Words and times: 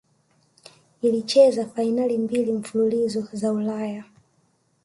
ilicheza 1.01 1.65
fainali 1.65 2.17
mbili 2.17 2.51
mfululizo 2.53 3.27
za 3.33 3.53
ulaya 3.53 4.03